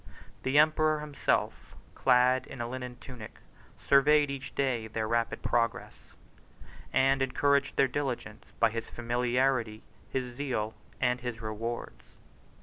The 0.41 0.57
emperor 0.57 0.99
himself, 1.01 1.75
clad 1.93 2.47
in 2.47 2.59
a 2.59 2.67
linen 2.67 2.97
tunic, 2.99 3.37
surveyed 3.77 4.31
each 4.31 4.55
day 4.55 4.87
their 4.87 5.07
rapid 5.07 5.43
progress, 5.43 6.15
and 6.91 7.21
encouraged 7.21 7.75
their 7.77 7.87
diligence 7.87 8.45
by 8.59 8.71
his 8.71 8.89
familiarity, 8.89 9.83
his 10.09 10.33
zeal, 10.35 10.73
and 10.99 11.21
his 11.21 11.39
rewards. 11.39 12.03